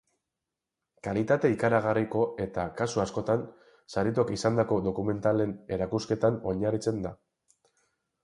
Kalitate 1.07 1.49
ikaragarriko 1.55 2.21
eta, 2.45 2.63
kasu 2.79 3.03
askotan, 3.03 3.43
sarituak 3.97 4.33
izandako 4.37 4.77
dokumentalen 4.87 5.53
erakusketan 5.77 6.39
oinarritzen 6.53 6.99
da. 7.07 7.13